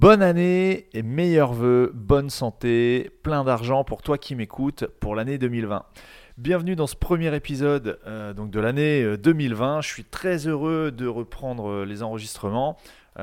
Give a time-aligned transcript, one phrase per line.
[0.00, 5.36] Bonne année et meilleurs vœux, bonne santé, plein d'argent pour toi qui m'écoutes pour l'année
[5.36, 5.84] 2020.
[6.38, 9.76] Bienvenue dans ce premier épisode euh, donc de l'année 2020.
[9.76, 12.78] Euh, Je suis très heureux de reprendre euh, les enregistrements.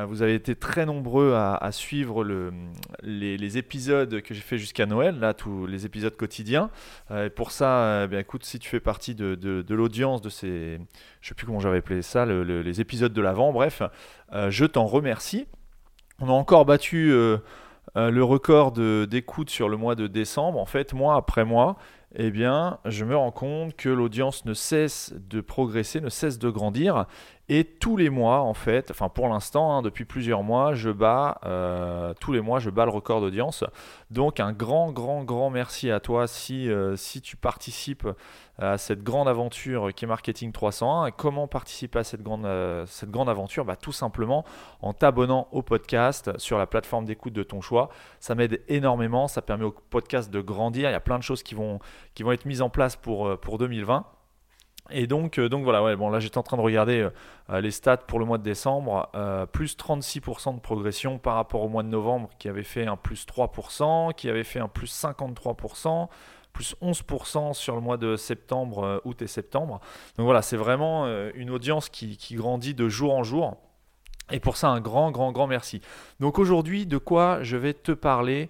[0.08, 2.54] vous avez été très nombreux à, suivre le,
[3.02, 6.70] les, épisodes que j'ai fait jusqu'à Noël, là tous les épisodes quotidiens.
[7.09, 10.80] et pour ça, eh bien écoute, si tu fais partie de, de, l'audience de ces,
[11.21, 13.82] je sais plus comment j'avais appelé ça, les épisodes de l'avant, bref,
[14.32, 15.48] je t'en remercie.
[16.20, 17.38] On a encore battu euh,
[17.95, 20.59] euh, le record d'écoute sur le mois de décembre.
[20.59, 21.77] En fait, mois après mois,
[22.16, 26.49] eh bien, je me rends compte que l'audience ne cesse de progresser, ne cesse de
[26.49, 27.05] grandir.
[27.50, 31.40] Et tous les mois, en fait, enfin pour l'instant, hein, depuis plusieurs mois, je bats,
[31.46, 33.64] euh, tous les mois, je bats le record d'audience.
[34.12, 38.06] Donc un grand, grand, grand merci à toi si, euh, si tu participes
[38.58, 41.06] à cette grande aventure qui est Marketing 301.
[41.06, 43.64] Et comment participer à cette grande, euh, cette grande aventure?
[43.64, 44.44] Bah, Tout simplement
[44.82, 47.88] en t'abonnant au podcast sur la plateforme d'écoute de ton choix.
[48.20, 50.89] Ça m'aide énormément, ça permet au podcast de grandir.
[50.89, 51.80] Il y a plein de choses qui vont,
[52.14, 54.06] qui vont être mises en place pour, pour 2020.
[54.89, 57.09] Et donc, euh, donc voilà, bon là j'étais en train de regarder euh,
[57.49, 59.09] euh, les stats pour le mois de décembre,
[59.52, 63.25] plus 36% de progression par rapport au mois de novembre qui avait fait un plus
[63.25, 66.08] 3%, qui avait fait un plus 53%,
[66.53, 69.80] plus 11% sur le mois de septembre, août et septembre.
[70.17, 73.58] Donc voilà, c'est vraiment une audience qui, grandit de jour en jour.
[74.31, 75.81] Et pour ça, un grand, grand, grand merci.
[76.19, 78.49] Donc aujourd'hui, de quoi je vais te parler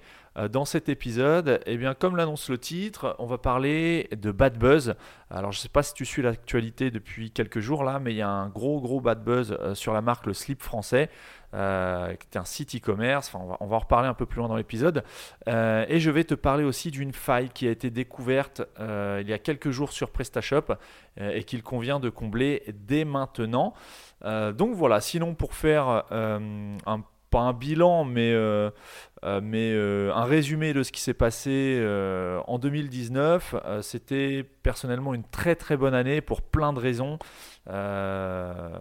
[0.52, 4.94] dans cet épisode, eh bien, comme l'annonce le titre, on va parler de bad buzz.
[5.32, 8.18] Alors, je ne sais pas si tu suis l'actualité depuis quelques jours là, mais il
[8.18, 11.10] y a un gros gros bad buzz euh, sur la marque Le Slip français,
[11.54, 13.34] euh, qui est un site e-commerce.
[13.34, 15.04] Enfin, on va, en reparler un peu plus loin dans l'épisode.
[15.48, 19.40] et je vais te parler aussi d'une faille qui a été découverte il y a
[19.40, 20.76] quelques jours sur PrestaShop
[21.20, 23.74] et qu'il convient de combler dès maintenant.
[24.24, 25.02] donc voilà.
[25.02, 28.70] Sinon, pour faire un pas un bilan, mais, euh,
[29.24, 31.84] euh, euh, un résumé de ce qui s'est passé
[32.48, 33.56] en 2019.
[33.82, 37.20] C'était personnellement une très très bonne année pour plein de raisons.
[37.66, 38.80] voilà,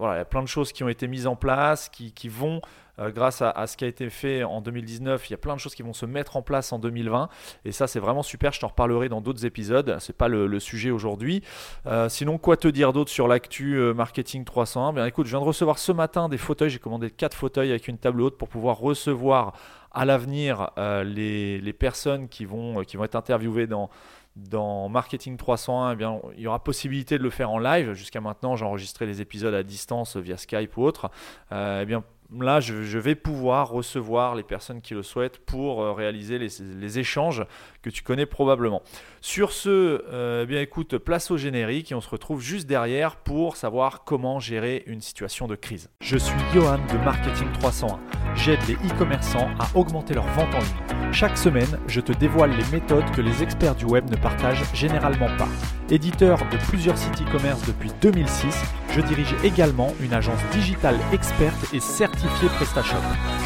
[0.00, 2.60] il y a plein de choses qui ont été mises en place, qui vont
[2.98, 5.60] euh, grâce à, ce qui a été fait en 2019, il y a plein de
[5.60, 7.28] choses qui vont se mettre en place en 2020.
[7.64, 8.52] Et ça, c'est vraiment super.
[8.52, 9.96] Je t'en reparlerai dans d'autres épisodes.
[10.00, 11.42] C'est pas le, sujet aujourd'hui.
[11.86, 15.40] Euh, sinon, quoi te dire d'autre sur l'actu euh, marketing 301 Bien, écoute, je viens
[15.40, 16.70] de recevoir ce matin des fauteuils.
[16.70, 19.54] J'ai commandé 4 fauteuils avec une table haute pour pouvoir recevoir
[19.90, 23.90] à l'avenir les, personnes qui vont, qui vont être interviewées dans
[24.36, 27.92] dans Marketing 301, eh bien, il y aura possibilité de le faire en live.
[27.92, 31.08] Jusqu'à maintenant, j'enregistrais les épisodes à distance via Skype ou autre.
[31.52, 32.02] eh bien,
[32.40, 37.44] là, je, vais pouvoir recevoir les personnes qui le souhaitent pour euh, réaliser les, échanges
[37.82, 38.82] que tu connais probablement.
[39.20, 43.16] Sur ce, euh, eh bien écoute, place au générique et on se retrouve juste derrière
[43.16, 45.90] pour savoir comment gérer une situation de crise.
[46.00, 47.98] Je suis Johan de Marketing 301.
[48.36, 51.12] J'aide les e-commerçants à augmenter leur vente en ligne.
[51.12, 55.28] Chaque semaine, je te dévoile les méthodes que les experts du web ne partagent généralement
[55.38, 55.48] pas.
[55.90, 58.56] Éditeur de plusieurs sites e-commerce depuis 2006,
[58.90, 62.96] je dirige également une agence digitale experte et certifiée PrestaShop.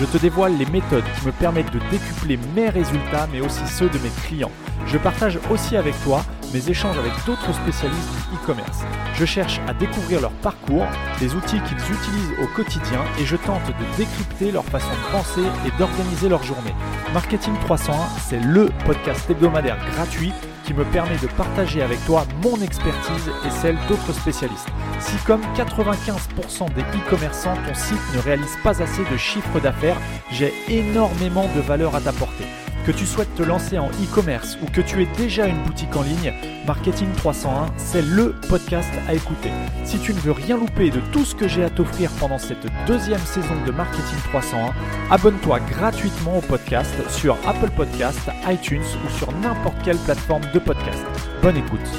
[0.01, 3.89] Je te dévoile les méthodes qui me permettent de décupler mes résultats mais aussi ceux
[3.89, 4.53] de mes clients.
[4.87, 8.81] Je partage aussi avec toi mes échanges avec d'autres spécialistes du e-commerce.
[9.15, 10.87] Je cherche à découvrir leur parcours,
[11.21, 15.43] les outils qu'ils utilisent au quotidien et je tente de décrypter leur façon de penser
[15.67, 16.75] et d'organiser leur journée.
[17.13, 17.97] Marketing 301,
[18.29, 20.33] c'est le podcast hebdomadaire gratuit
[20.65, 24.69] qui me permet de partager avec toi mon expertise et celle d'autres spécialistes.
[25.01, 29.97] Si comme 95% des e-commerçants, ton site ne réalise pas assez de chiffre d'affaires,
[30.31, 32.45] j'ai énormément de valeur à t'apporter.
[32.89, 36.01] Que tu souhaites te lancer en e-commerce ou que tu aies déjà une boutique en
[36.01, 36.33] ligne,
[36.67, 39.51] Marketing 301, c'est le podcast à écouter.
[39.85, 42.67] Si tu ne veux rien louper de tout ce que j'ai à t'offrir pendant cette
[42.87, 44.73] deuxième saison de Marketing 301,
[45.11, 51.05] abonne-toi gratuitement au podcast sur Apple Podcast, iTunes ou sur n'importe quelle plateforme de podcast.
[51.43, 51.91] Bonne écoute.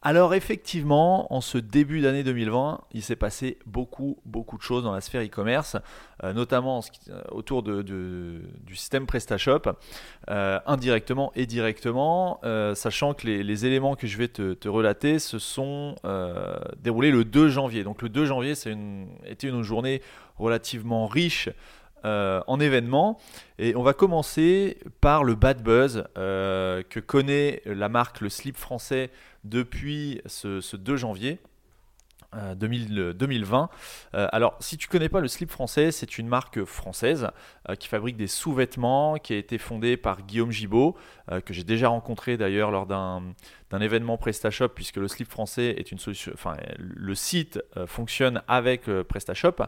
[0.00, 4.92] Alors effectivement, en ce début d'année 2020, il s'est passé beaucoup, beaucoup de choses dans
[4.92, 5.76] la sphère e-commerce,
[6.22, 9.62] euh, notamment euh, autour du système PrestaShop,
[10.30, 12.40] euh, indirectement et directement,
[12.74, 15.96] sachant que les, éléments que je vais te, relater se sont
[16.80, 17.82] déroulés le 2 janvier.
[17.82, 20.00] Donc le 2 janvier, c'est une journée
[20.36, 21.48] relativement riche
[22.04, 23.18] en événements.
[23.58, 29.10] Et on va commencer par le bad buzz que connaît la marque Le Slip français
[29.48, 31.38] depuis ce, 2 janvier.
[32.56, 33.70] 2020.
[34.12, 37.28] alors, si tu connais pas le slip français, c'est une marque française
[37.78, 40.94] qui fabrique des sous-vêtements, qui a été fondée par Guillaume Gibaud,
[41.46, 43.22] que j'ai déjà rencontré d'ailleurs lors d'un
[43.80, 46.32] événement PrestaShop, puisque le slip français est une solution.
[46.34, 49.64] Enfin, le site fonctionne avec PrestaShop.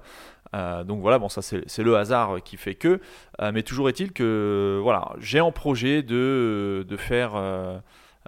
[0.52, 3.00] donc voilà, bon, ça c'est le hasard qui fait que.
[3.40, 7.78] mais toujours est-il que voilà, j'ai en projet de, faire euh,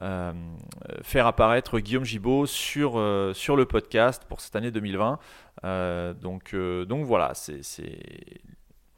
[0.00, 5.18] faire apparaître Guillaume Gibaud sur, euh, sur le podcast pour cette année 2020.
[5.64, 7.60] Euh, donc, donc voilà, c'est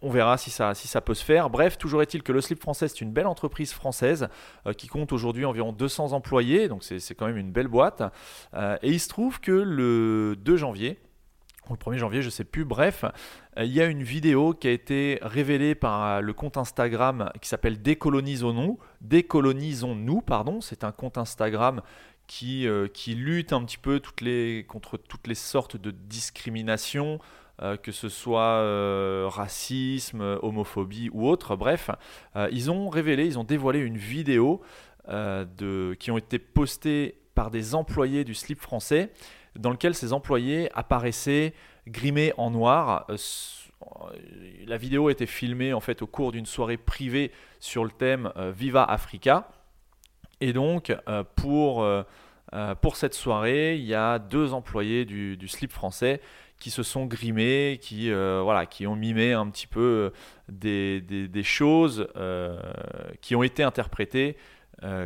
[0.02, 1.48] on verra si ça, si ça peut se faire.
[1.48, 4.28] Bref, toujours est-il que le Slip français, c'est une belle entreprise française
[4.76, 8.02] qui compte aujourd'hui environ 200 employés, donc c'est quand même une belle boîte.
[8.54, 10.98] et il se trouve que le 2 janvier,
[11.72, 13.04] le 1er janvier, je sais plus, bref,
[13.58, 17.30] euh, il y a une vidéo qui a été révélée par euh, le compte Instagram
[17.40, 18.78] qui s'appelle Décolonisons-nous.
[19.00, 20.60] Décolonisons-nous, pardon.
[20.60, 21.80] C'est un compte Instagram
[22.26, 24.00] qui, euh, lutte un petit peu
[24.66, 27.18] contre toutes les sortes de discrimination,
[27.82, 31.54] que ce soit racisme, homophobie ou autre.
[31.54, 31.90] Bref,
[32.50, 34.60] ils ont révélé, ils ont dévoilé une vidéo
[35.06, 39.12] qui ont été postées par des employés du slip français
[39.56, 41.54] dans lequel ces employés apparaissaient
[41.86, 43.06] grimés en noir.
[43.10, 43.16] Euh,
[44.66, 47.30] la vidéo été filmée en fait au cours d'une soirée privée
[47.60, 49.48] sur le thème euh, Viva Africa.
[50.40, 51.86] Et donc euh, pour,
[52.80, 56.20] pour cette soirée, il y a deux employés du, slip français
[56.58, 60.12] qui se sont grimés, qui, voilà, qui ont mimé un petit peu
[60.48, 62.08] des, des choses
[63.20, 64.36] qui ont été interprétées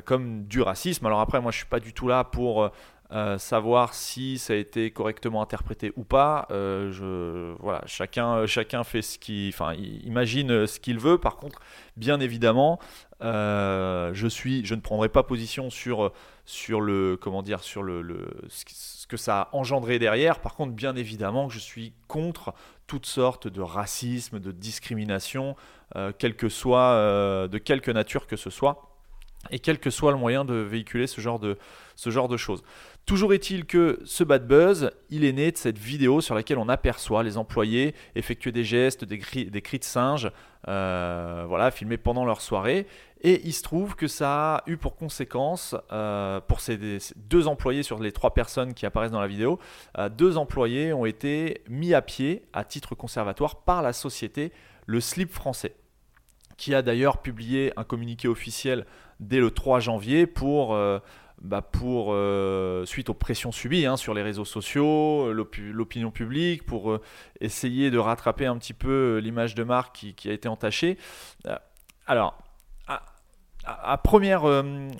[0.04, 1.06] comme du racisme.
[1.06, 2.70] Alors après, moi je suis pas du tout là pour
[3.10, 9.00] euh, savoir si ça a été correctement interprété ou pas, euh, voilà, chacun, chacun fait
[9.00, 11.16] ce qu'il, enfin, imagine ce qu'il veut.
[11.16, 11.58] Par contre,
[11.96, 12.78] bien évidemment,
[13.22, 16.12] euh, je suis, je ne prendrai pas position sur,
[16.44, 20.40] sur le, comment dire, sur le, ce que ça a engendré derrière.
[20.40, 22.52] Par contre, bien évidemment, je suis contre
[22.86, 25.56] toutes sortes de racisme, de discrimination,
[26.18, 28.88] quel que soit, de quelque nature que ce soit
[29.50, 31.58] et quel que soit le moyen de véhiculer ce genre de,
[31.96, 32.62] ce genre de choses.
[33.08, 36.68] Toujours est-il que ce bad buzz, il est né de cette vidéo sur laquelle on
[36.68, 40.30] aperçoit les employés effectuer des gestes, des cris, de singe,
[40.68, 42.86] euh, voilà, filmés pendant leur soirée.
[43.22, 46.78] Et il se trouve que ça a eu pour conséquence, euh, pour ces,
[47.16, 49.58] deux employés sur les trois personnes qui apparaissent dans la vidéo,
[49.96, 54.52] euh, deux employés ont été mis à pied à titre conservatoire par la société
[54.84, 55.76] Le Slip Français,
[56.58, 58.84] qui a d'ailleurs publié un communiqué officiel
[59.18, 60.76] dès le 3 janvier pour
[61.40, 66.90] bah pour, euh, suite aux pressions subies hein, sur les réseaux sociaux, l'opinion publique, pour
[66.90, 67.00] euh,
[67.40, 70.98] essayer de rattraper un petit peu euh, l'image de marque qui, a été entachée.
[72.06, 72.36] alors,
[73.64, 74.44] à, première,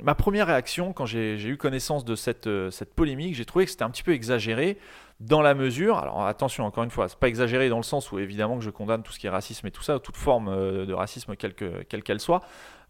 [0.02, 3.84] ma première réaction quand j'ai eu connaissance de cette, cette polémique, j'ai trouvé que c'était
[3.84, 4.78] un petit peu exagéré
[5.20, 8.18] dans la mesure, alors attention encore une fois, c'est pas exagéré dans le sens où
[8.18, 10.54] évidemment que je condamne tout ce qui est racisme et tout ça, toute forme
[10.86, 12.42] de racisme quelle qu'elle soit,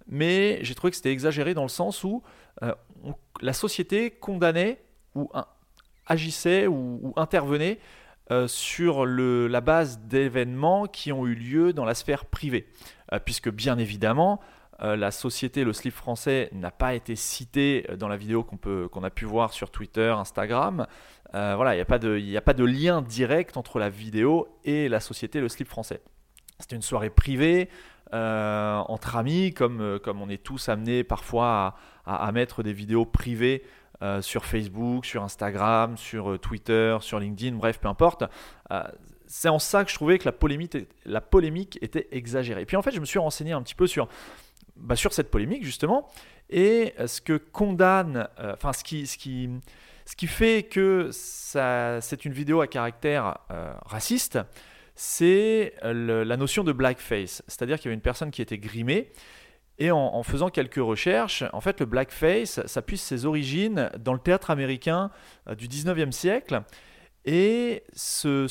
[0.09, 2.23] mais j'ai trouvé que c'était exagéré dans le sens où
[2.63, 2.75] euh,
[3.41, 4.83] la société condamnait
[5.15, 5.31] ou
[6.07, 7.79] agissait ou, intervenait
[8.31, 12.67] euh, sur la base d'événements qui ont eu lieu dans la sphère privée.
[13.13, 14.41] Euh, puisque bien évidemment,
[14.81, 19.25] la société, le slip français, n'a pas été cité dans la vidéo qu'on a pu
[19.25, 20.87] voir sur Twitter, Instagram.
[21.33, 25.41] voilà, il n'y a, a pas de lien direct entre la vidéo et la société,
[25.41, 26.01] le slip français.
[26.61, 27.69] C'était une soirée privée,
[28.15, 31.77] euh, entre amis, comme, euh, comme on est tous amenés parfois
[32.07, 33.63] à, mettre des vidéos privées
[34.01, 38.25] euh, sur Facebook, sur Instagram, sur Twitter, sur LinkedIn, bref, peu importe.
[39.27, 42.63] c'est en ça que je trouvais que la polémique, la polémique était exagérée.
[42.63, 44.09] Et puis en fait, je me suis renseigné un petit peu sur,
[44.77, 46.09] bah, sur cette polémique justement,
[46.49, 49.51] et ce que condamne, enfin ce qui, ce qui,
[50.07, 53.37] ce qui fait que c'est une vidéo à caractère
[53.85, 54.39] raciste,
[55.01, 57.45] c'est euh, la notion de blackface.
[57.47, 59.13] C'est-à-dire qu'il y avait une personne qui était grimée.
[59.79, 64.19] Et en, faisant quelques recherches, en fait, le blackface, ça puise ses origines dans le
[64.19, 65.13] théâtre américain
[65.49, 66.63] euh, du 19e siècle.
[67.25, 68.49] Et ce,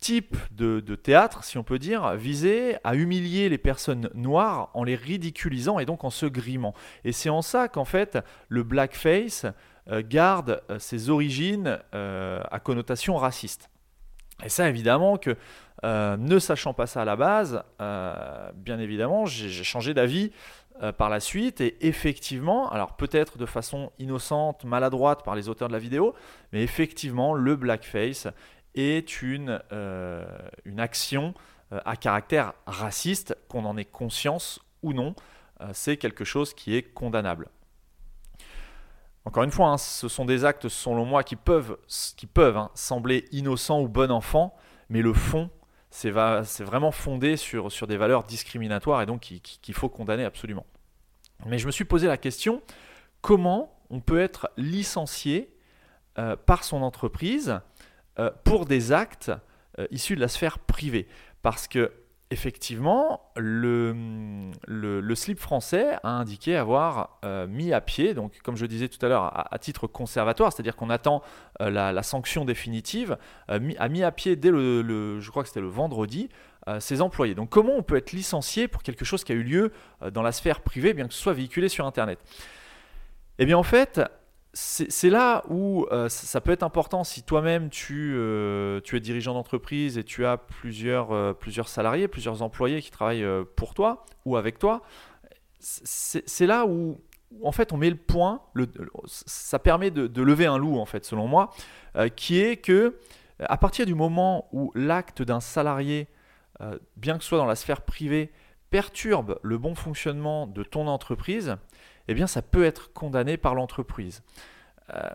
[0.00, 4.96] type de, théâtre, si on peut dire, visait à humilier les personnes noires en les
[4.96, 6.74] ridiculisant et donc en se grimant.
[7.04, 9.46] Et c'est en ça qu'en fait, le blackface
[9.88, 13.70] euh, garde ses origines à connotation raciste.
[14.44, 15.36] Et ça, évidemment, que
[15.84, 20.32] euh, ne sachant pas ça à la base, euh, bien évidemment, j'ai changé d'avis
[20.82, 21.60] euh, par la suite.
[21.60, 26.14] Et effectivement, alors peut-être de façon innocente, maladroite par les auteurs de la vidéo,
[26.52, 28.28] mais effectivement, le blackface
[28.74, 29.60] est une,
[30.76, 31.34] action
[31.70, 35.14] à caractère raciste, qu'on en ait conscience ou non.
[35.72, 37.48] C'est quelque chose qui est condamnable.
[39.24, 41.78] encore une fois, hein, ce sont des actes, selon moi, qui peuvent,
[42.18, 44.54] qui peuvent hein, sembler innocents ou bon enfant,
[44.90, 45.48] mais le fond,
[45.96, 50.66] c'est vraiment fondé sur, des valeurs discriminatoires et donc qu'il faut condamner absolument.
[51.46, 52.60] Mais je me suis posé la question,
[53.22, 55.56] comment on peut être licencié
[56.18, 57.60] euh, par son entreprise
[58.18, 59.32] euh, pour des actes
[59.78, 61.08] euh, issus de la sphère privée?
[61.40, 61.90] Parce que
[62.30, 63.94] effectivement, le,
[64.66, 69.04] le, slip français a indiqué avoir euh, mis à pied, donc comme je disais tout
[69.06, 71.22] à l'heure, à, titre conservatoire, c'est-à-dire qu'on attend
[71.60, 73.16] euh, la, sanction définitive,
[73.50, 76.28] euh, a mis à pied dès le, je crois que c'était le vendredi,
[76.80, 77.36] ses employés.
[77.36, 79.72] Donc comment on peut être licencié pour quelque chose qui a eu lieu
[80.12, 82.18] dans la sphère privée, bien que ce soit véhiculé sur Internet?
[83.38, 84.00] Eh bien en fait,
[84.58, 89.34] c'est là où euh, ça peut être important si toi-même tu, euh, tu, es dirigeant
[89.34, 91.34] d'entreprise et tu as plusieurs, euh,
[91.66, 94.80] salariés, plusieurs employés qui travaillent pour toi ou avec toi.
[95.60, 96.98] C'est là où,
[97.42, 98.40] en fait on met le point,
[99.04, 101.50] ça permet de, de, lever un loup en fait selon moi,
[102.14, 102.96] qui est que
[103.40, 106.06] à partir du moment où l'acte d'un salarié,
[106.96, 108.32] bien que ce soit dans la sphère privée,
[108.70, 111.56] perturbe le bon fonctionnement de ton entreprise,
[112.08, 114.22] eh bien ça peut être condamné par l'entreprise.
[114.94, 115.10] Euh,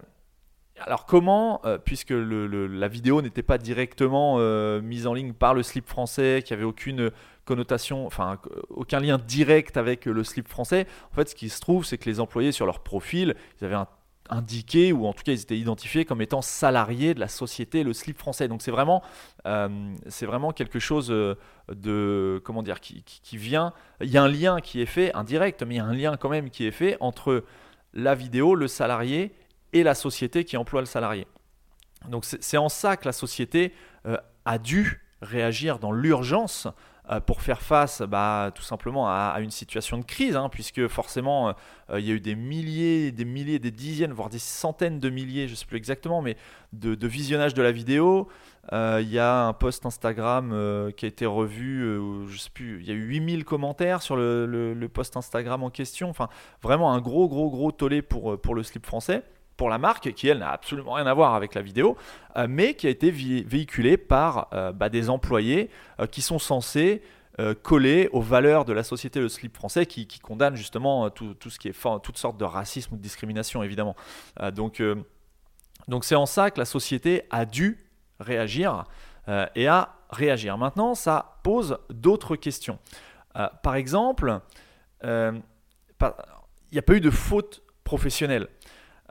[0.80, 5.64] alors comment, euh, puisque la vidéo n'était pas directement euh, mise en ligne par le
[5.64, 7.12] slip français, qui avait aucune
[7.46, 11.86] connotation, enfin aucun lien direct avec le slip français, en fait ce qui se trouve
[11.86, 13.88] c'est que les employés sur leur profil, ils avaient un
[14.30, 17.94] indiqués ou en tout cas ils étaient identifiés comme étant salariés de la société le
[17.94, 18.48] slip français.
[18.48, 19.04] Donc c'est vraiment
[19.46, 21.36] euh, c'est vraiment quelque chose euh,
[21.74, 23.74] de comment dire qui, qui, vient.
[24.00, 26.18] Il y a un lien qui est fait indirect mais il y a un lien
[26.18, 27.44] quand même qui est fait entre
[27.94, 29.34] la vidéo le salarié
[29.74, 31.28] et la société qui emploie le salarié.
[32.10, 33.74] Donc c'est en ça que la société
[34.06, 36.68] euh, a dû réagir dans l'urgence
[37.26, 41.50] pour faire face bah, tout simplement à, une situation de crise, hein, puisque forcément
[41.90, 45.10] euh, il y a eu des milliers, des milliers, des dizaines, voire des centaines de
[45.10, 46.38] milliers, je ne sais plus exactement, mais
[46.74, 48.30] de, de visionnages de la vidéo.
[48.72, 50.50] Euh, il y a un post Instagram
[50.96, 54.88] qui a été revu, je sais plus, il y a eu 8000 commentaires sur le,
[54.94, 56.10] post Instagram en question.
[56.10, 56.30] Enfin,
[56.62, 59.24] vraiment un gros, gros, gros tollé pour le slip français
[59.62, 61.96] pour la marque, qui elle n'a absolument rien à voir avec la vidéo,
[62.36, 67.04] euh, mais qui a été véhiculée par euh, bah, des employés euh, qui sont censés
[67.62, 71.70] coller aux valeurs de la société Le Slip français, qui, condamne justement tout, ce qui
[71.70, 73.96] est toutes sortes de racisme ou de discrimination, évidemment.
[74.54, 74.84] donc,
[75.88, 77.80] donc c'est en ça que la société a dû
[78.20, 78.84] réagir
[79.56, 80.58] et a réagir.
[80.60, 82.78] Maintenant, ça pose d'autres questions.
[83.64, 84.40] par exemple,
[85.04, 85.42] il
[86.74, 88.50] n'y a pas eu de faute professionnelle.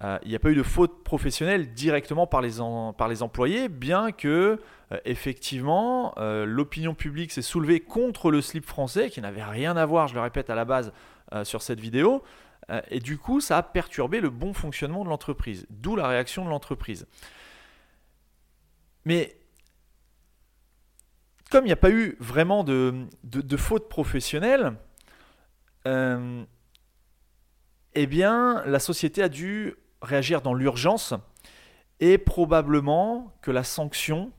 [0.02, 4.58] Euh, il n'y a pas eu de faute professionnelle directement par les, employés, bien que
[4.92, 9.84] euh, effectivement euh, l'opinion publique s'est soulevée contre le slip français, qui n'avait rien à
[9.84, 10.92] voir, je le répète à la base,
[11.44, 12.24] sur cette vidéo.
[12.90, 16.50] et du coup, ça a perturbé le bon fonctionnement de l'entreprise, d'où la réaction de
[16.50, 17.06] l'entreprise.
[19.04, 19.36] Mais
[21.48, 24.72] comme il n'y a pas eu vraiment de, de, de faute professionnelle,
[25.86, 26.46] eh
[28.08, 31.14] bien, la société a dû réagir dans l'urgence
[32.00, 34.32] et probablement que la sanction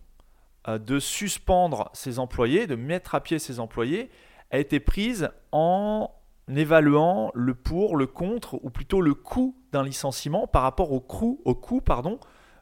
[0.67, 4.09] euh, de suspendre ses employés, de mettre à pied ses employés,
[4.51, 6.11] a été prise en
[6.47, 11.41] évaluant le pour, le contre, ou plutôt le coût d'un licenciement par rapport au coût,
[11.45, 11.81] au coût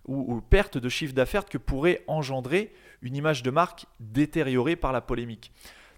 [0.06, 4.92] ou aux pertes de chiffre d'affaires que pourrait engendrer une image de marque détériorée par
[4.92, 5.52] la polémique.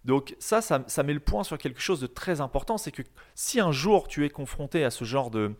[0.06, 3.04] Donc ça, ça, ça met le point sur quelque chose de très important, c'est que
[3.36, 5.56] si un jour tu es confronté à ce genre de,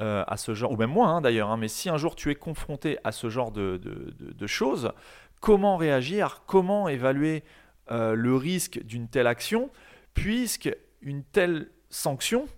[0.00, 2.28] euh, à ce genre, ou même moi hein, d'ailleurs, hein, mais si un jour tu
[2.32, 4.92] es confronté à ce genre de, choses,
[5.40, 7.44] comment réagir, comment évaluer
[7.92, 9.70] euh, le risque d'une telle action,
[10.12, 12.48] puisque une telle sanction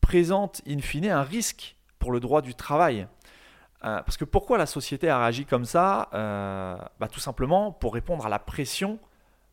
[0.00, 3.06] présente in fine un risque pour le droit du travail.
[3.84, 8.24] Euh, parce que pourquoi la société a réagi comme ça bah, Tout simplement pour répondre
[8.24, 8.98] à la pression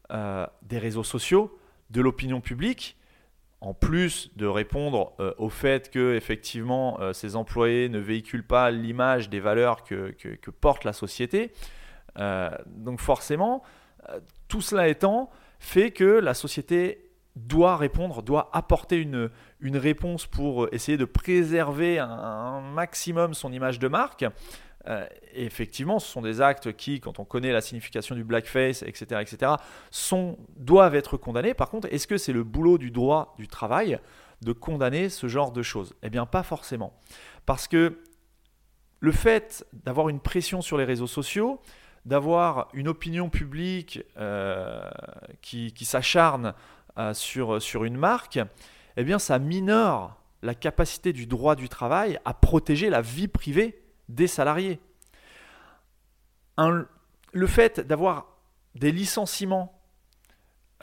[0.09, 1.59] des réseaux sociaux,
[1.89, 2.95] de l'opinion publique,
[3.63, 8.69] en plus de répondre euh, au fait que effectivement euh, ces employés ne véhiculent pas
[8.71, 10.13] l'image des valeurs que,
[10.59, 11.53] porte la société,
[12.19, 13.63] euh, donc forcément,
[14.49, 15.29] tout cela étant,
[15.59, 19.29] fait que la société doit répondre, doit apporter une,
[19.61, 24.25] une réponse pour essayer de préserver un maximum son image de marque.
[24.87, 29.21] Euh, effectivement, ce sont des actes qui, quand on connaît la signification du blackface, etc.,
[29.21, 29.53] etc.,
[30.57, 31.53] doivent être condamnés.
[31.53, 33.99] Par contre, est-ce que c'est le boulot du droit du travail
[34.41, 35.93] de condamner ce genre de choses?
[36.03, 36.99] Eh bien, pas forcément.
[37.45, 37.99] Parce que
[38.99, 41.61] le fait d'avoir une pression sur les réseaux sociaux,
[42.05, 44.89] d'avoir une opinion publique euh,
[45.41, 46.53] qui, s'acharne
[46.97, 48.39] euh, sur, une marque,
[48.97, 53.82] eh bien, ça minore la capacité du droit du travail à protéger la vie privée
[54.09, 54.79] des salariés.
[56.57, 58.27] le fait d'avoir
[58.75, 59.79] des licenciements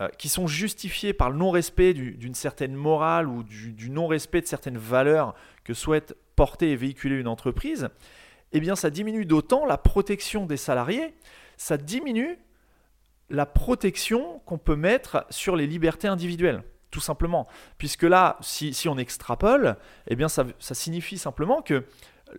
[0.00, 4.79] euh, qui sont justifiés par le non-respect d'une certaine morale ou du, non-respect de certaines
[4.79, 7.91] valeurs que souhaite porter et véhiculer une entreprise,
[8.53, 11.15] eh bien ça diminue d'autant la protection des salariés,
[11.59, 12.39] ça diminue
[13.29, 17.47] la protection qu'on peut mettre sur les libertés individuelles, tout simplement.
[17.77, 21.85] Puisque là, si, on extrapole, eh bien ça, signifie simplement que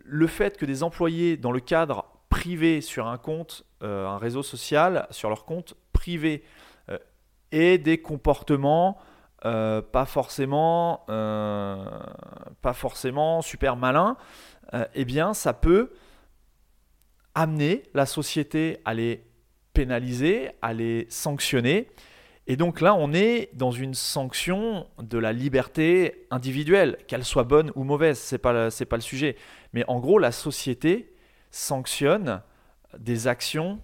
[0.04, 4.42] le fait que des employés dans le cadre privé sur un compte, euh, un réseau
[4.42, 6.44] social, sur leur compte privé,
[6.90, 6.98] euh,
[7.52, 8.98] aient des comportements
[9.44, 14.16] euh, pas forcément pas forcément super malins,
[14.94, 15.92] eh bien ça peut
[17.34, 19.26] amener la société à les
[19.74, 21.90] pénaliser, à les sanctionner.
[22.51, 27.72] Et donc là, on est dans une sanction de la liberté individuelle, qu'elle soit bonne
[27.75, 29.38] ou mauvaise, ce n'est pas, pas le sujet.
[29.72, 31.15] Mais en gros, la société
[31.50, 32.41] sanctionne
[32.98, 33.79] des actions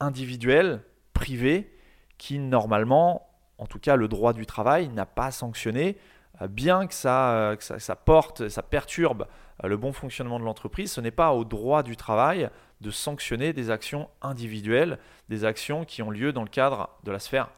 [0.00, 1.72] individuelles, privées,
[2.18, 5.96] qui normalement, en tout cas le droit du travail, n'a pas sanctionné,
[6.42, 9.28] euh, bien que ça, euh, ça, porte, ça perturbe
[9.62, 12.50] euh, le bon fonctionnement de l'entreprise, ce n'est pas au droit du travail
[12.80, 17.20] de sanctionner des actions individuelles, des actions qui ont lieu dans le cadre de la
[17.20, 17.48] sphère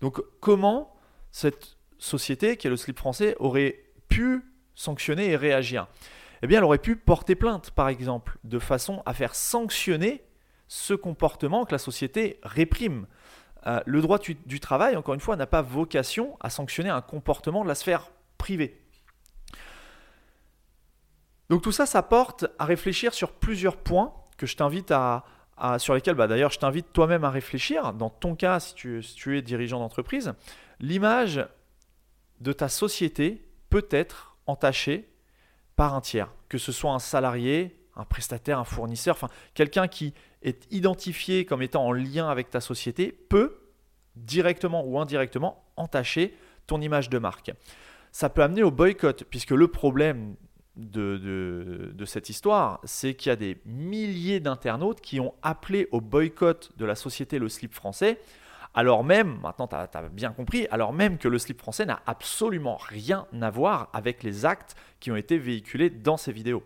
[0.00, 0.94] Donc comment
[1.30, 4.44] cette société, qui est le slip français, aurait pu
[4.74, 5.86] sanctionner et réagir?
[6.42, 10.22] Eh bien, elle aurait pu porter plainte, par exemple, de façon à faire sanctionner
[10.68, 13.06] ce comportement que la société réprime.
[13.66, 17.64] Euh, le droit du travail, encore une fois, n'a pas vocation à sanctionner un comportement
[17.64, 18.80] de la sphère privée.
[21.50, 25.24] Donc tout ça, ça porte à réfléchir sur plusieurs points que je t'invite à,
[25.78, 27.92] sur lesquels, bah, d'ailleurs, je t'invite toi-même à réfléchir.
[27.92, 30.32] Dans ton cas, si tu, si tu es dirigeant d'entreprise,
[30.80, 31.46] l'image
[32.40, 35.08] de ta société peut être entachée
[35.76, 40.14] par un tiers, que ce soit un salarié, un prestataire, un fournisseur, enfin quelqu'un qui
[40.42, 43.60] est identifié comme étant en lien avec ta société peut
[44.16, 46.34] directement ou indirectement entacher
[46.66, 47.52] ton image de marque.
[48.12, 50.36] Ça peut amener au boycott, puisque le problème
[50.78, 56.70] de, cette histoire, c'est qu'il y a des milliers d'internautes qui ont appelé au boycott
[56.76, 58.18] de la société Le Slip français,
[58.74, 62.76] alors même, maintenant tu as, bien compris, alors même que le slip français n'a absolument
[62.76, 66.62] rien à voir avec les actes qui ont été véhiculés dans ces vidéos.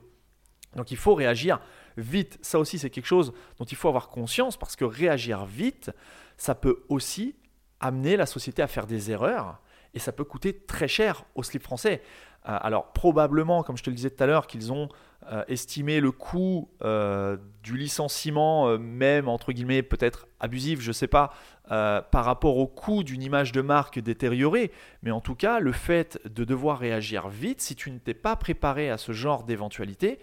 [0.77, 1.61] Donc il faut réagir
[1.97, 2.39] vite.
[2.43, 5.91] Ça aussi, c'est quelque chose dont il faut avoir conscience parce que réagir vite,
[6.37, 7.37] ça peut aussi
[7.81, 9.61] amener la société à faire des erreurs
[9.95, 12.03] et ça peut coûter très cher au slip français.
[12.49, 14.89] Euh, alors probablement, comme je te le disais tout à l'heure, qu'ils ont
[15.31, 21.07] euh, estimé le coût euh, du licenciement, même entre guillemets peut-être abusif, je ne sais
[21.07, 21.33] pas,
[21.69, 24.73] par rapport au coût d'une image de marque détériorée.
[25.03, 28.37] Mais en tout cas, le fait de devoir réagir vite, si tu ne t'es pas
[28.37, 30.19] préparé à ce genre d'éventualité,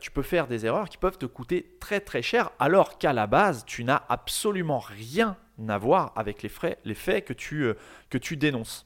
[0.00, 3.26] tu peux faire des erreurs qui peuvent te coûter très très cher, alors qu'à la
[3.26, 5.36] base, tu n'as absolument rien
[5.68, 7.70] à voir avec les, frais, les faits que tu,
[8.08, 8.85] que tu dénonces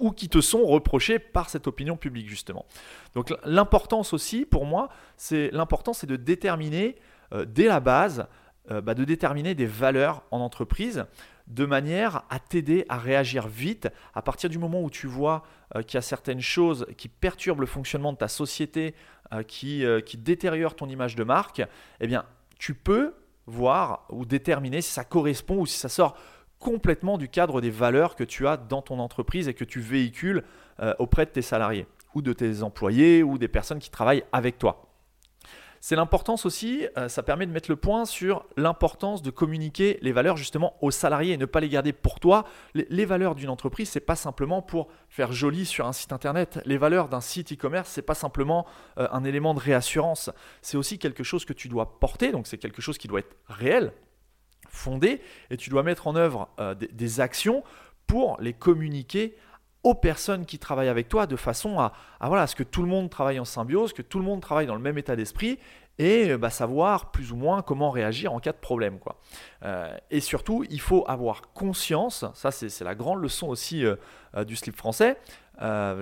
[0.00, 2.66] ou qui te sont reprochés par cette opinion publique justement.
[3.14, 6.96] Donc l'importance aussi pour moi, c'est l'important c'est de déterminer
[7.32, 8.26] euh, dès la base,
[8.70, 11.04] euh, bah, de déterminer des valeurs en entreprise
[11.46, 15.42] de manière à t'aider à réagir vite à partir du moment où tu vois
[15.74, 18.94] euh, qu'il y a certaines choses qui perturbent le fonctionnement de ta société,
[19.46, 21.62] qui, qui détériorent ton image de marque,
[22.00, 22.24] eh bien
[22.58, 23.14] tu peux
[23.46, 26.16] voir ou déterminer si ça correspond ou si ça sort
[26.60, 30.44] complètement du cadre des valeurs que tu as dans ton entreprise et que tu véhicules
[30.80, 34.58] euh, auprès de tes salariés ou de tes employés ou des personnes qui travaillent avec
[34.58, 34.86] toi.
[35.82, 40.12] C'est l'importance aussi, euh, ça permet de mettre le point sur l'importance de communiquer les
[40.12, 42.44] valeurs justement aux salariés et ne pas les garder pour toi.
[42.74, 46.60] Les, valeurs d'une entreprise, c'est pas simplement pour faire joli sur un site internet.
[46.66, 48.66] Les valeurs d'un site e-commerce, c'est pas simplement
[48.98, 50.30] euh, un élément de réassurance.
[50.60, 53.34] C'est aussi quelque chose que tu dois porter, donc c'est quelque chose qui doit être
[53.48, 53.94] réel,
[54.68, 55.20] fondé
[55.50, 57.62] et tu dois mettre en œuvre euh, des, actions
[58.06, 59.36] pour les communiquer
[59.82, 61.92] aux personnes qui travaillent avec toi de façon à,
[62.22, 64.74] voilà, ce que tout le monde travaille en symbiose, que tout le monde travaille dans
[64.74, 65.58] le même état d'esprit
[65.98, 68.98] et bah, savoir plus ou moins comment réagir en cas de problème.
[68.98, 69.18] Quoi.
[69.64, 73.96] Euh, et surtout, il faut avoir conscience, ça c'est la grande leçon aussi euh,
[74.44, 75.18] du slip français,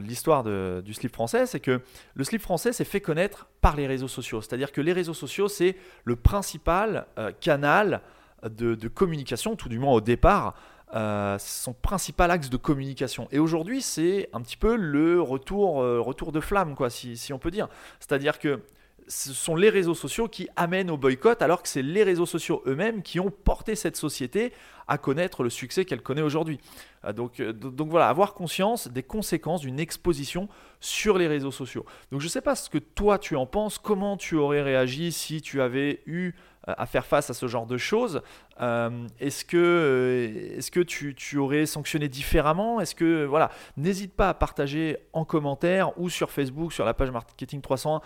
[0.02, 1.80] l'histoire du slip français, c'est que
[2.14, 4.40] le slip français s'est fait connaître par les réseaux sociaux.
[4.40, 7.06] C'est-à-dire que les réseaux sociaux, c'est le principal
[7.40, 8.02] canal
[8.44, 10.54] de, communication, tout du moins au départ,
[10.94, 13.28] euh, son principal axe de communication.
[13.30, 17.38] Et aujourd'hui, c'est un petit peu le retour, euh, retour de flamme, quoi, si, on
[17.38, 17.68] peut dire.
[18.00, 18.60] C'est-à-dire que
[19.06, 22.62] ce sont les réseaux sociaux qui amènent au boycott, alors que c'est les réseaux sociaux
[22.66, 24.52] eux-mêmes qui ont porté cette société
[24.86, 26.58] à connaître le succès qu'elle connaît aujourd'hui.
[27.04, 30.48] Euh, donc, donc voilà, avoir conscience des conséquences d'une exposition
[30.80, 31.84] sur les réseaux sociaux.
[32.12, 35.12] Donc je ne sais pas ce que toi tu en penses, comment tu aurais réagi
[35.12, 36.34] si tu avais eu
[36.76, 38.22] à faire face à ce genre de choses.
[38.58, 42.80] est-ce que, est-ce que tu, tu, aurais sanctionné différemment?
[42.80, 47.10] Est-ce que voilà, n'hésite pas à partager en commentaire ou sur Facebook, sur la page
[47.10, 48.00] Marketing 301,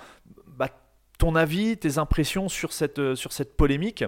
[0.46, 0.68] bah,
[1.18, 4.04] ton avis, tes impressions sur cette, sur cette polémique.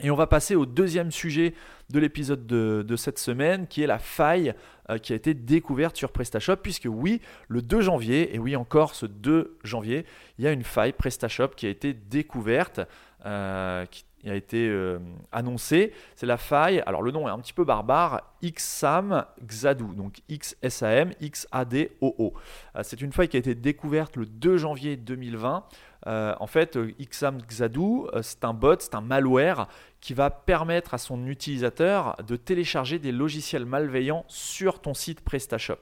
[0.00, 1.54] Et on va passer au deuxième sujet
[1.90, 4.54] de l'épisode de, cette semaine, qui est la faille
[4.90, 8.94] euh, qui a été découverte sur PrestaShop, puisque oui, le 2 janvier, et oui encore
[8.94, 10.06] ce 2 janvier,
[10.38, 12.80] il y a une faille PrestaShop qui a été découverte,
[13.24, 14.98] euh, qui a été euh,
[15.32, 15.92] annoncée.
[16.16, 21.12] C'est la faille, alors le nom est un petit peu barbare, XSAM Xadu, donc XSAM
[21.20, 22.34] XADOO.
[22.82, 25.64] C'est une faille qui a été découverte le 2 janvier 2020.
[26.06, 29.68] Euh, en fait, euh, Xadu, euh, c'est un bot, c'est un malware
[30.00, 35.78] qui va permettre à son utilisateur de télécharger des logiciels malveillants sur ton site PrestaShop.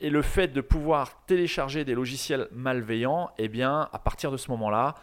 [0.00, 4.50] Et le fait de pouvoir télécharger des logiciels malveillants, eh bien, à partir de ce
[4.50, 4.94] moment-là,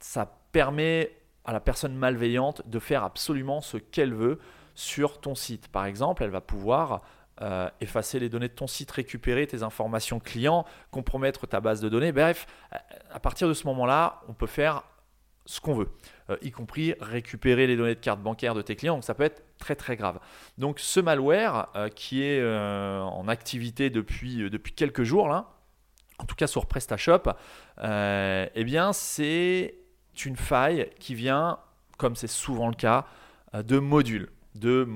[0.00, 1.12] ça permet
[1.44, 4.38] à la personne malveillante de faire absolument ce qu'elle veut
[4.74, 5.68] sur ton site.
[5.68, 7.02] Par exemple, elle va pouvoir
[7.42, 11.88] euh, effacer les données de ton site, récupérer tes informations clients, compromettre ta base de
[11.88, 12.12] données.
[12.12, 12.46] Bref,
[13.10, 14.84] à partir de ce moment-là, on peut faire
[15.50, 15.88] ce qu'on veut,
[16.30, 18.94] euh, y compris récupérer les données de carte bancaire de tes clients.
[18.94, 20.20] Donc ça peut être très très grave.
[20.58, 25.50] Donc ce malware euh, qui est en activité depuis, quelques jours là,
[26.18, 27.32] en tout cas sur PrestaShop,
[27.82, 29.74] eh bien c'est
[30.24, 31.58] une faille qui vient,
[31.98, 33.06] comme c'est souvent le cas,
[33.54, 34.86] de modules de.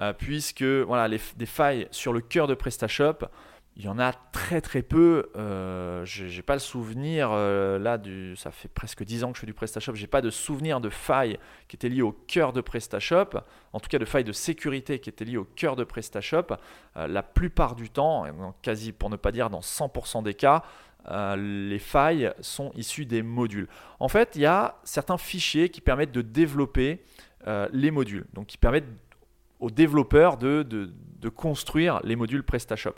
[0.00, 3.26] Euh, puisque voilà, les, des failles sur le cœur de PrestaShop,
[3.76, 5.30] il y en a très très peu.
[5.36, 9.36] Euh, je n'ai pas le souvenir, euh, là, du, ça fait presque 10 ans que
[9.36, 12.52] je fais du PrestaShop, j'ai pas de souvenir de failles qui étaient liées au cœur
[12.52, 13.40] de PrestaShop,
[13.72, 16.54] en tout cas de failles de sécurité qui étaient liées au cœur de PrestaShop.
[16.94, 18.26] la plupart du temps,
[18.62, 20.62] quasi pour ne pas dire dans 100% des cas,
[21.36, 23.68] les failles sont issues des modules.
[23.98, 27.02] En fait, il y a certains fichiers qui permettent de développer
[27.46, 28.88] euh, les modules, donc qui permettent
[29.60, 32.94] aux développeurs de, de, construire les modules PrestaShop.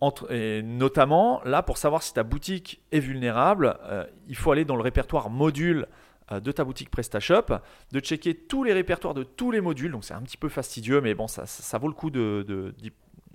[0.00, 4.82] Notamment, là, pour savoir si ta boutique est vulnérable, euh, il faut aller dans le
[4.82, 5.86] répertoire modules
[6.32, 7.58] euh, de ta boutique PrestaShop,
[7.92, 9.92] de checker tous les répertoires de tous les modules.
[9.92, 12.74] Donc c'est un petit peu fastidieux, mais bon, ça, vaut le coup de,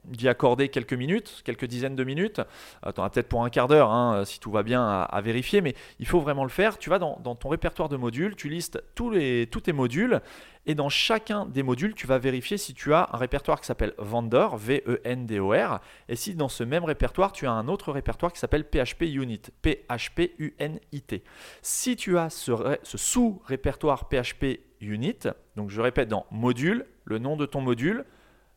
[0.07, 2.41] d'y accorder quelques minutes, quelques dizaines de minutes.
[2.85, 6.07] Euh, peut-être pour un quart d'heure, hein, si tout va bien, à, vérifier, mais il
[6.07, 6.77] faut vraiment le faire.
[6.77, 10.21] Tu vas dans, ton répertoire de modules, tu listes tous, les, tous tes modules,
[10.67, 13.93] et dans chacun des modules, tu vas vérifier si tu as un répertoire qui s'appelle
[13.97, 18.63] Vendor, V-E-N-D-O-R, et si dans ce même répertoire, tu as un autre répertoire qui s'appelle
[18.63, 21.23] PHP Unit, P-H-P-U-N-I-T.
[21.61, 22.51] Si tu as ce,
[22.83, 25.19] ce sous-répertoire PHP Unit,
[25.55, 28.05] donc je répète dans module, le nom de ton module,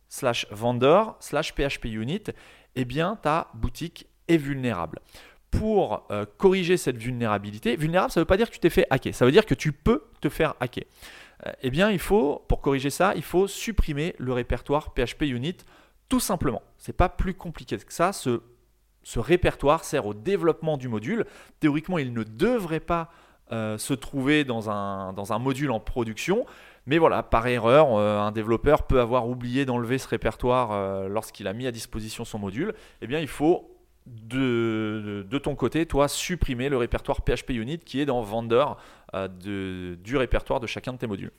[0.08, 2.24] slash vendor slash php unit,
[2.74, 5.00] eh bien ta boutique est vulnérable.
[5.50, 8.86] Pour euh, corriger cette vulnérabilité, vulnérable ça ne veut pas dire que tu t'es fait
[8.90, 10.84] hacker, ça veut dire que tu peux te faire hacker.
[11.46, 15.56] Euh, eh bien il faut, pour corriger ça, il faut supprimer le répertoire php unit
[16.08, 16.62] tout simplement.
[16.78, 18.12] C'est pas plus compliqué que ça.
[18.12, 18.40] Ce,
[19.02, 21.26] ce répertoire sert au développement du module.
[21.60, 23.10] Théoriquement, il ne devrait pas
[23.52, 26.46] euh, se trouver dans un module en production.
[26.88, 31.46] Mais voilà, par erreur, euh, un développeur peut avoir oublié d'enlever ce répertoire euh, lorsqu'il
[31.46, 32.72] a mis à disposition son module.
[33.02, 38.06] Eh bien, il faut de, ton côté, toi, supprimer le répertoire PHP Unit qui est
[38.06, 38.78] dans Vendor
[39.14, 39.28] euh,
[39.96, 41.32] du répertoire de chacun de tes modules.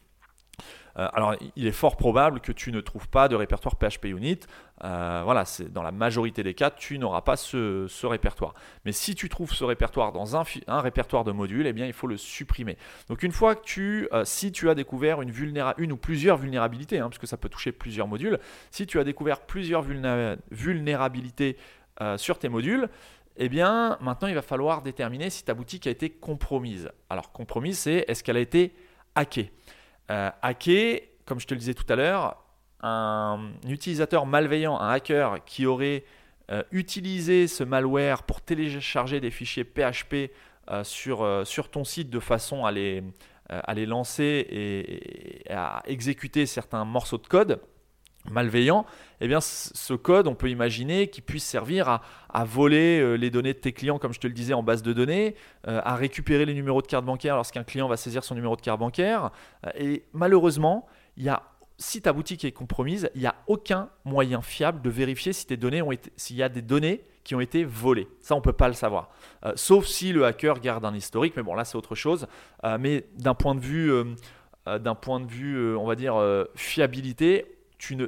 [0.97, 4.39] Euh, alors, il est fort probable que tu ne trouves pas de répertoire PHP Unit.
[4.83, 8.53] Euh, voilà, c'est dans la majorité des cas, tu n'auras pas ce, répertoire.
[8.85, 12.07] Mais si tu trouves ce répertoire dans un, répertoire de modules, eh bien, il faut
[12.07, 12.77] le supprimer.
[13.07, 15.33] Donc, une fois que tu, euh, si tu as découvert une,
[15.77, 18.39] une ou plusieurs vulnérabilités, hein, puisque ça peut toucher plusieurs modules,
[18.71, 19.83] si tu as découvert plusieurs
[20.51, 21.57] vulnérabilités
[22.15, 22.87] sur tes modules,
[23.41, 26.89] eh bien, maintenant, il va falloir déterminer si ta boutique a été compromise.
[27.09, 28.73] Alors, compromise, c'est est-ce qu'elle a été
[29.15, 29.51] hackée?
[30.09, 32.43] Euh, hacker, comme je te le disais tout à l'heure,
[32.81, 36.03] un utilisateur malveillant, un hacker qui aurait
[36.51, 40.31] euh, utilisé ce malware pour télécharger des fichiers PHP
[40.71, 43.03] euh, sur, ton site de façon à les
[43.85, 47.61] lancer et, à exécuter certains morceaux de code
[48.29, 48.85] malveillants,
[49.21, 53.59] eh bien ce code, on peut imaginer qu'il puisse servir à, voler les données de
[53.59, 56.81] tes clients, comme je te le disais, en base de données, à récupérer les numéros
[56.81, 59.31] de carte bancaire lorsqu'un client va saisir son numéro de carte bancaire.
[59.77, 60.87] et malheureusement,
[61.17, 61.43] il y a
[61.79, 65.55] si ta boutique est compromise, il n'y a aucun moyen fiable de vérifier si tes
[65.57, 68.07] données ont été, s'il y a des données qui ont été volés.
[68.19, 69.09] Ça, on ne peut pas le savoir.
[69.55, 72.27] sauf si le hacker garde un historique, mais bon, là, c'est autre chose.
[72.79, 73.91] mais d'un point de vue,
[74.65, 76.21] d'un point de vue on va dire,
[76.55, 77.58] fiabilité,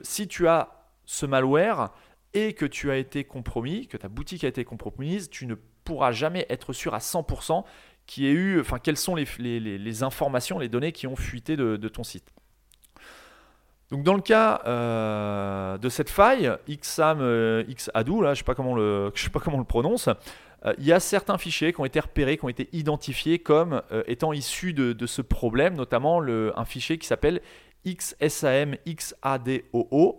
[0.04, 0.70] si tu as
[1.06, 1.92] ce malware
[2.34, 6.12] et que tu as été compromis, que ta boutique a été compromise, tu ne pourras
[6.12, 7.64] jamais être sûr à 100%
[8.06, 12.04] qui ait eu, enfin, quelles sont les, informations, les données qui ont fuité de, ton
[12.04, 12.28] site.
[13.90, 18.54] Donc dans le cas euh, de cette faille, XAM, euh, là, je ne sais, pas
[18.54, 20.08] comment on le prononce,
[20.66, 23.82] euh, il y a certains fichiers qui ont été repérés, qui ont été identifiés comme
[24.08, 27.42] étant issus de, ce problème, notamment un fichier qui s'appelle
[27.86, 29.64] xsamxadoo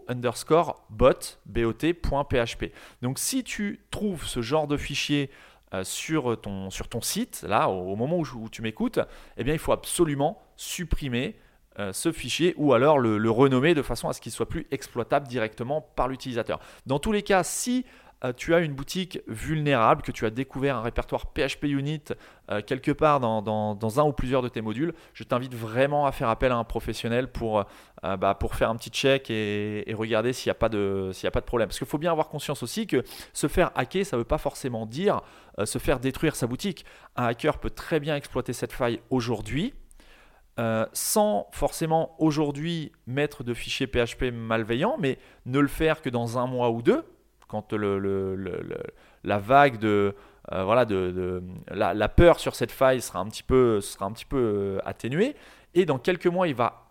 [0.09, 1.39] underscore bot.
[3.03, 5.31] Donc si tu trouves ce genre de fichier
[5.75, 8.99] euh, sur, ton, site, là, au, moment où, tu m'écoutes,
[9.39, 11.37] eh bien, il faut absolument supprimer
[11.79, 14.67] euh, ce fichier ou alors le, le, renommer de façon à ce qu'il soit plus
[14.71, 16.61] exploitable directement par l'utilisateur.
[16.85, 17.87] Dans tous les cas, si
[18.37, 22.05] tu as une boutique vulnérable, que tu as découvert un répertoire PHP Unit
[22.51, 26.29] euh, quelque part dans, un ou plusieurs de tes modules, je t'invite vraiment à faire
[26.29, 27.61] appel à un professionnel pour,
[28.05, 31.41] euh, bah, faire un petit check et, regarder s'il n'y a, pas de, a pas
[31.41, 31.69] de problème.
[31.69, 34.39] Parce qu'il faut bien avoir conscience aussi que se faire hacker, ça ne veut pas
[34.39, 35.21] forcément dire
[35.65, 36.85] se faire détruire sa boutique.
[37.17, 39.75] Un hacker peut très bien exploiter cette faille aujourd'hui.
[40.93, 46.47] sans forcément aujourd'hui mettre de fichiers PHP malveillants, mais ne le faire que dans un
[46.47, 47.05] mois ou deux,
[47.53, 47.75] quand
[49.25, 50.17] la vague de,
[50.53, 54.25] euh, voilà, de, la, peur sur cette faille sera un petit peu, sera un petit
[54.25, 55.37] peu euh, atténuée.
[55.75, 56.87] Et dans quelques mois, il va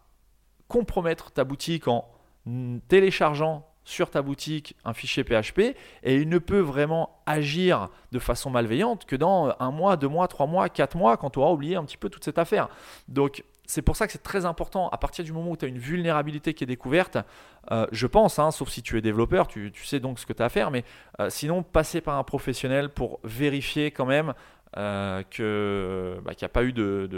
[0.67, 2.07] compromettre ta boutique en
[2.87, 8.51] téléchargeant sur ta boutique un fichier PHP et il ne peut vraiment agir de façon
[8.51, 11.75] malveillante que dans un mois, deux mois, trois mois, quatre mois, quand tu auras oublié
[11.75, 12.69] un petit peu toute cette affaire.
[13.07, 15.67] Donc c'est pour ça que c'est très important, à partir du moment où tu as
[15.67, 17.17] une vulnérabilité qui est découverte,
[17.71, 20.41] euh, je pense, hein, sauf si tu es développeur, tu, sais donc ce que tu
[20.41, 20.83] as à faire, mais
[21.19, 24.33] euh, sinon, passer par un professionnel pour vérifier quand même
[24.77, 25.23] euh,
[26.21, 27.09] bah, qu'il n'y a pas eu de,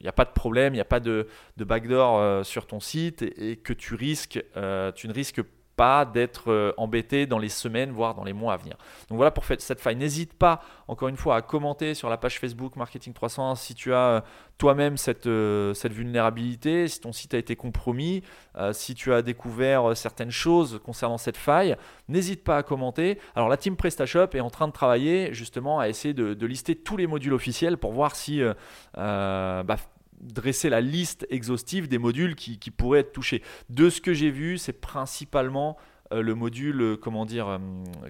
[0.00, 3.56] il a pas de problème, il n'y a pas de, backdoor sur ton site et,
[3.56, 8.24] que tu tu ne risques pas pas d'être euh, embêté dans les semaines, voire dans
[8.24, 8.76] les mois à venir.
[9.08, 9.96] Donc voilà pour cette faille.
[9.96, 13.92] N'hésite pas, encore une fois, à commenter sur la page Facebook Marketing 301 si tu
[13.92, 14.20] as euh,
[14.58, 18.22] toi-même cette, euh, cette vulnérabilité, si ton site a été compromis,
[18.72, 21.74] si tu as découvert certaines choses concernant cette faille.
[22.08, 23.18] N'hésite pas à commenter.
[23.34, 26.98] Alors la team PrestaShop est en train de travailler justement à essayer de, lister tous
[26.98, 28.42] les modules officiels pour voir si
[28.94, 29.76] bah,
[30.22, 33.42] dresser la liste exhaustive des modules qui, pourraient être touchés.
[33.68, 35.76] De ce que j'ai vu, c'est principalement
[36.12, 37.58] euh, le module, euh, comment dire, euh,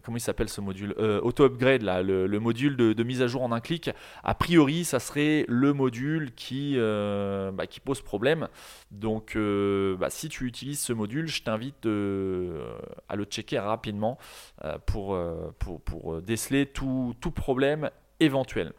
[0.02, 3.52] comment il s'appelle ce module Auto Upgrade, là, le, module de, mise à jour en
[3.52, 3.90] un clic.
[4.22, 8.48] A priori, ça serait le module qui, bah, qui pose problème.
[8.90, 14.18] Donc, bah, si tu utilises ce module, je t'invite à le checker rapidement
[14.86, 15.18] pour,
[15.58, 18.72] pour, pour, déceler tout, tout problème éventuel.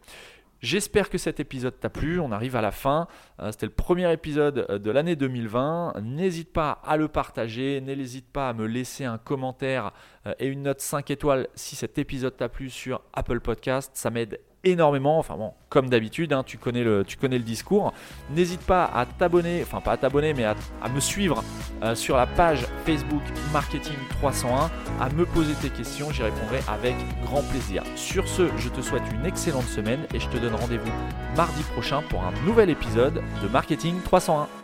[0.64, 2.18] J'espère que cet épisode t'a plu.
[2.20, 3.06] On arrive à la fin.
[3.38, 6.00] Euh, c'était le premier épisode euh, de l'année 2020.
[6.00, 7.82] N'hésite pas à le partager.
[7.82, 9.92] N'hésite pas à me laisser un commentaire
[10.26, 13.90] euh, et une note 5 étoiles si cet épisode t'a plu sur Apple Podcast.
[13.92, 15.18] Ça m'aide énormément.
[15.18, 17.92] Enfin bon, comme d'habitude, hein, tu, connais le, tu connais le discours.
[18.30, 20.54] N'hésite pas à t'abonner, enfin pas à t'abonner, mais à,
[20.94, 21.42] me suivre
[21.82, 23.22] euh, sur la page Facebook
[23.52, 27.82] Marketing 301, à me poser tes questions, j'y répondrai avec grand plaisir.
[27.96, 30.92] Sur ce, je te souhaite une excellente semaine et je te donne rendez-vous
[31.36, 34.63] mardi prochain pour un nouvel épisode de Marketing 301.